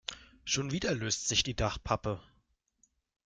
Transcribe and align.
Schon 0.45 0.71
wieder 0.71 0.95
löst 0.95 1.27
sich 1.27 1.43
die 1.43 1.55
Dachpappe. 1.55 2.19